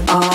[0.00, 0.29] you are.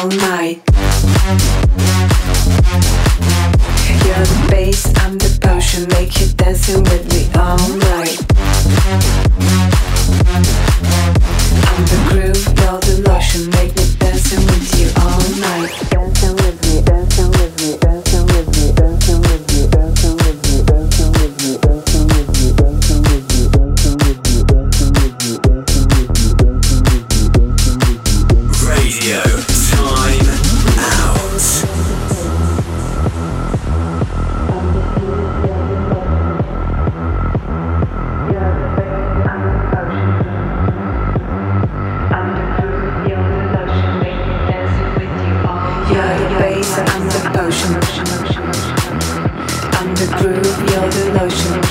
[51.46, 51.62] You're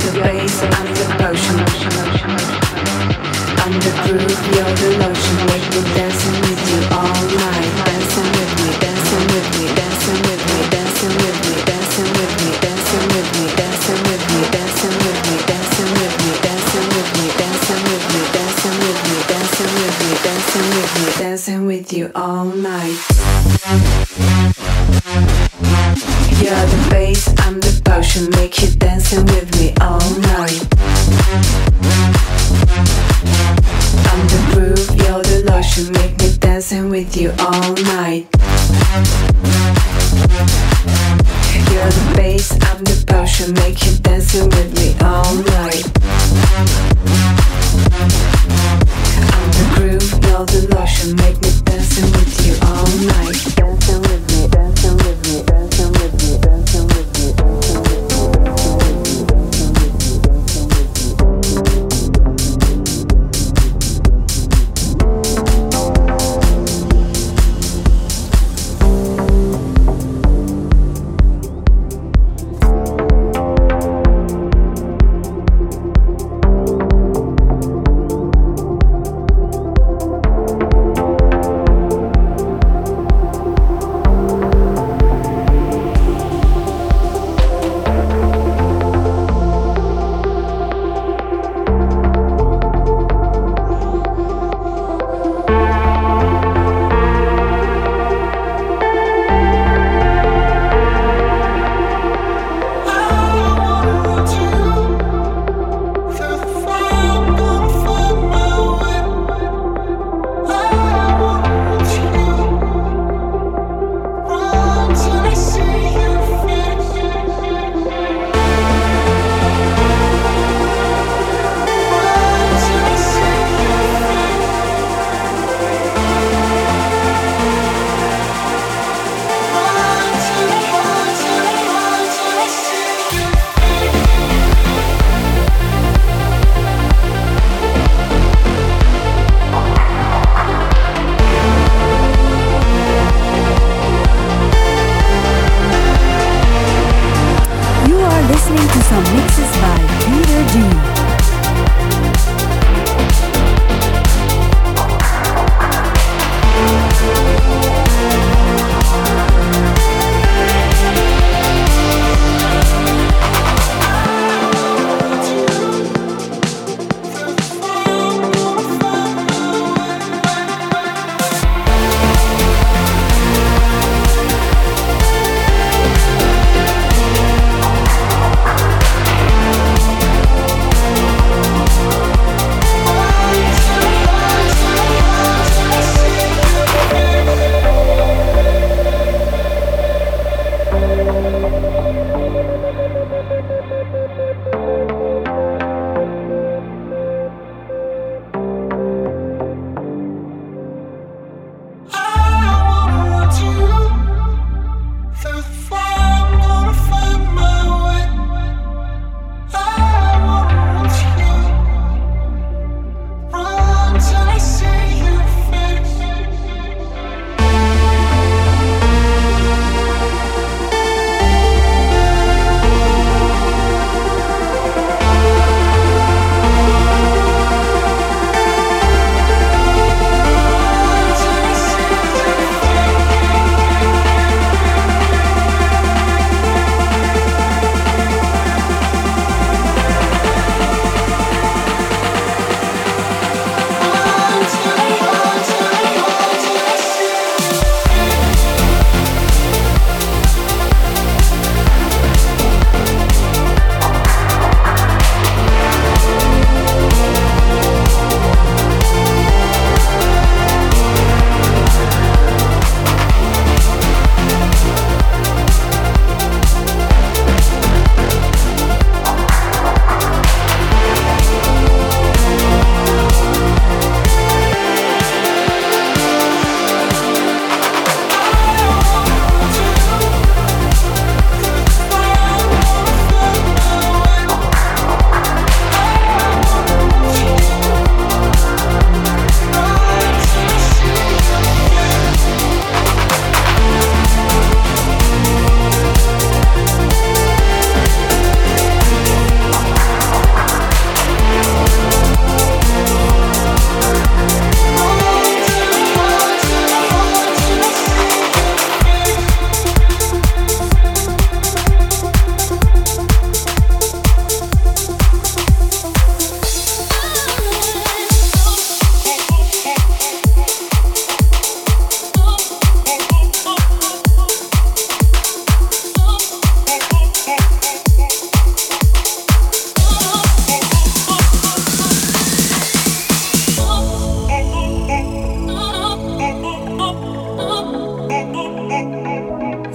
[0.00, 1.58] the bass and the potion.
[3.60, 5.36] and the groove, you're the lotion.
[5.92, 7.68] Dancing with me all night.
[7.84, 13.52] Dancing with me, dancing with me, dancing with me, dancing with me, dancing with me,
[13.60, 18.22] dancing with me, dancing with me, dancing with me, dancing with me,
[19.28, 22.96] dancing with me, dancing with me, dancing with you all night.
[26.40, 27.07] You're the
[28.30, 30.66] make you dancing with me all night.
[34.08, 38.27] I'm the groove, you're the lotion, make me dancing with you all night.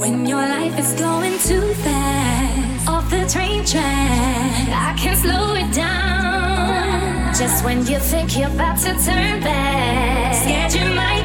[0.04, 5.74] When your life is going too fast, off the train track, I can slow it
[5.74, 7.34] down.
[7.34, 11.23] Just when you think you're about to turn back, scared you might.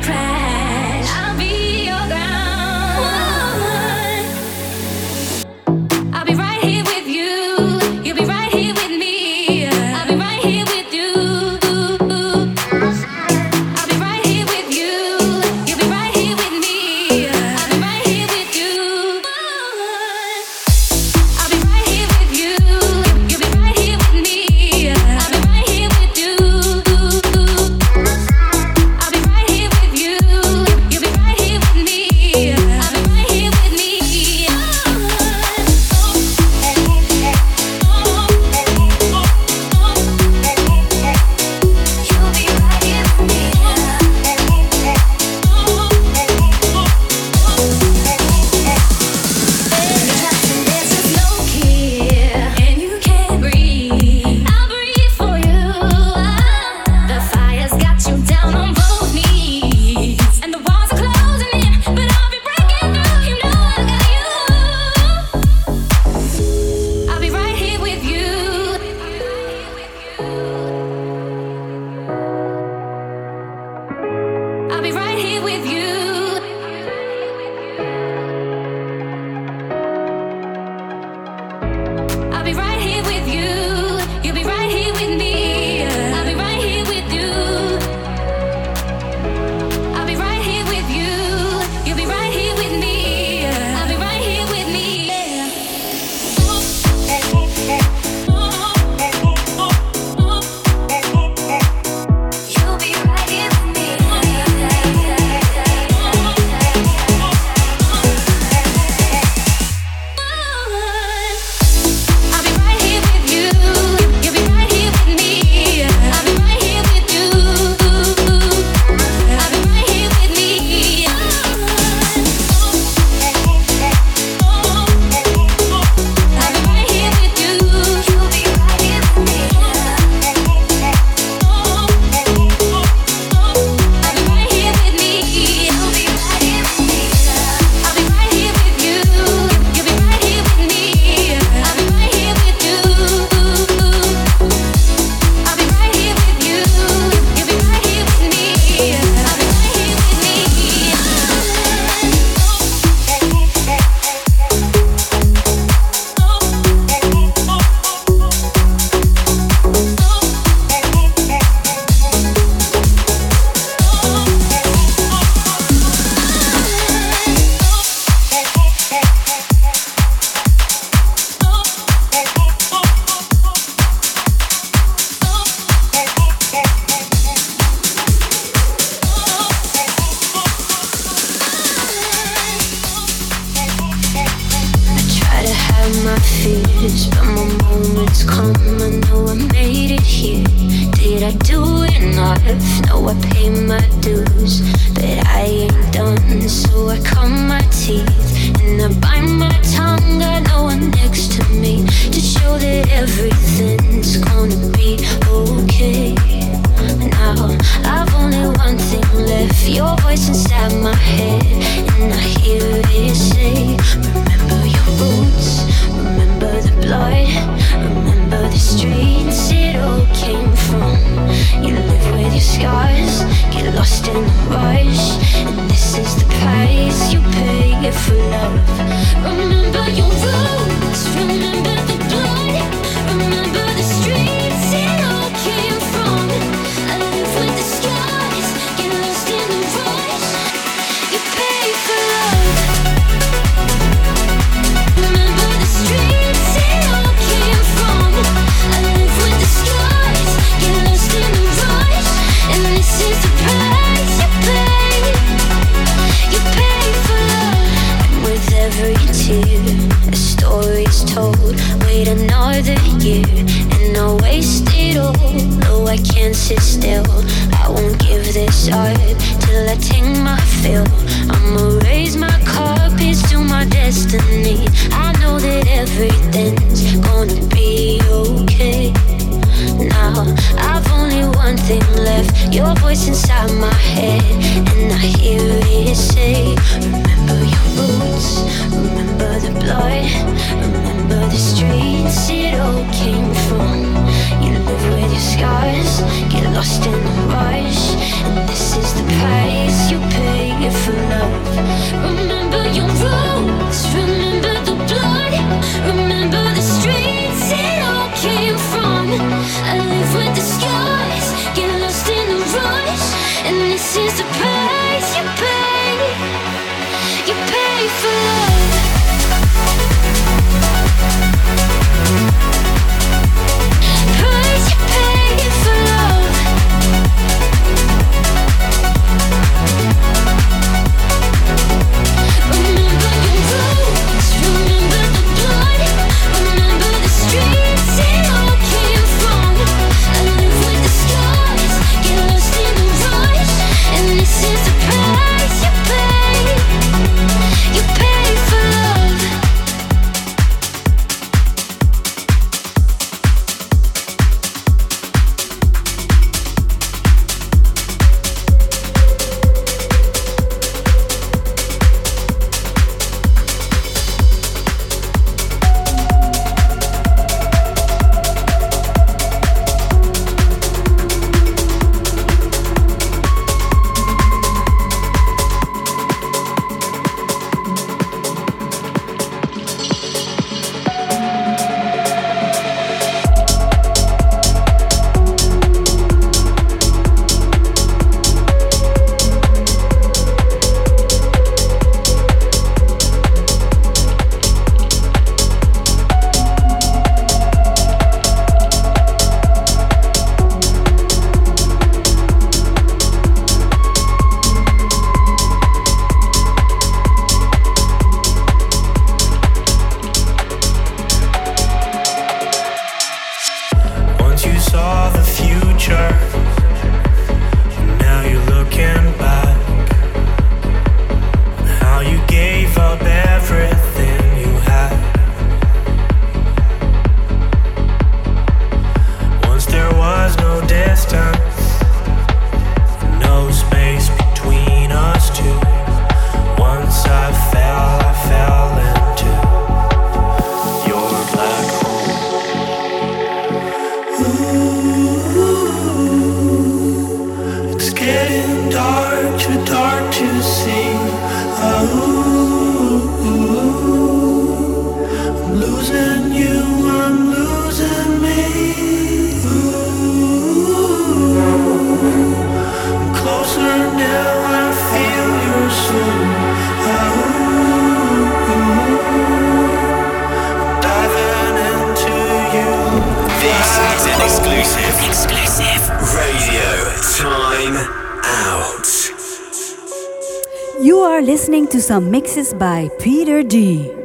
[481.88, 483.97] Some mixes by Peter D.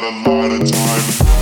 [0.00, 1.41] got a lot of time.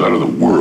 [0.00, 0.57] out of the world.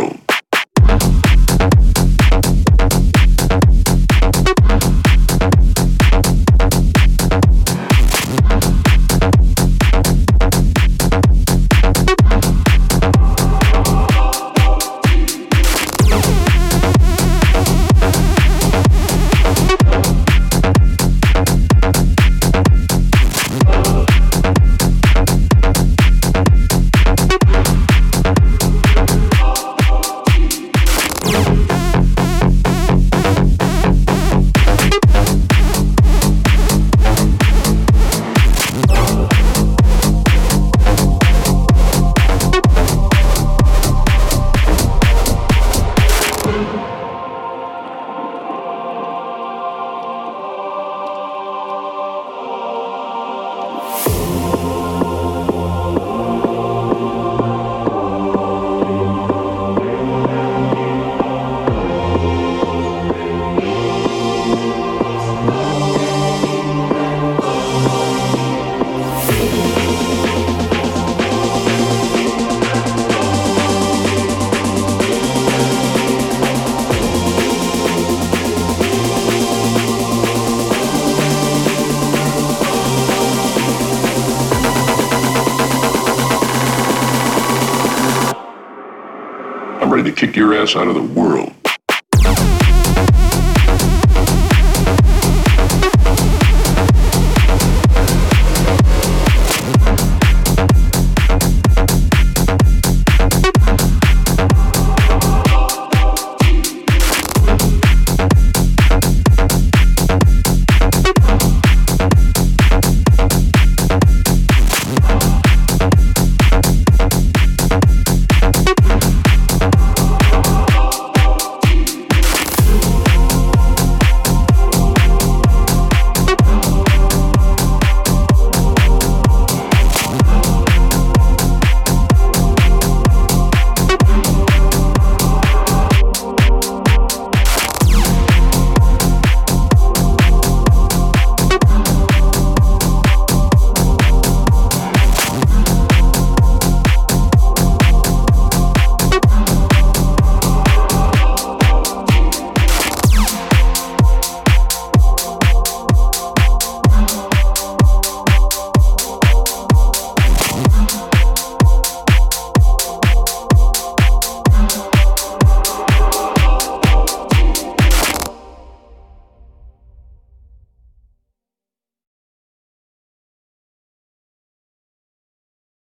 [90.67, 91.46] Kick your ass out of the world.